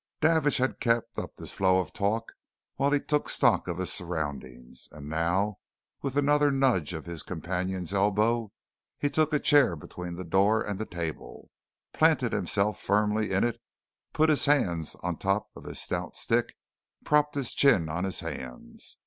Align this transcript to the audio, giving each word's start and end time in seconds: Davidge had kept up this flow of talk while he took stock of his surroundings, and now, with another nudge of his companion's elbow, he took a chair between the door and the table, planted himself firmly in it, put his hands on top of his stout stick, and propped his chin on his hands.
Davidge 0.19 0.57
had 0.57 0.79
kept 0.79 1.19
up 1.19 1.35
this 1.35 1.51
flow 1.53 1.79
of 1.79 1.93
talk 1.93 2.31
while 2.75 2.89
he 2.89 2.99
took 2.99 3.29
stock 3.29 3.67
of 3.67 3.77
his 3.77 3.93
surroundings, 3.93 4.89
and 4.91 5.07
now, 5.07 5.57
with 6.01 6.15
another 6.17 6.49
nudge 6.49 6.91
of 6.93 7.05
his 7.05 7.21
companion's 7.21 7.93
elbow, 7.93 8.51
he 8.97 9.11
took 9.11 9.31
a 9.31 9.37
chair 9.37 9.75
between 9.75 10.15
the 10.15 10.23
door 10.23 10.63
and 10.63 10.79
the 10.79 10.87
table, 10.87 11.51
planted 11.93 12.33
himself 12.33 12.81
firmly 12.81 13.31
in 13.31 13.43
it, 13.43 13.61
put 14.11 14.29
his 14.31 14.45
hands 14.45 14.95
on 15.03 15.17
top 15.19 15.49
of 15.55 15.65
his 15.65 15.79
stout 15.79 16.15
stick, 16.15 16.55
and 17.01 17.05
propped 17.05 17.35
his 17.35 17.53
chin 17.53 17.87
on 17.87 18.03
his 18.03 18.21
hands. 18.21 18.97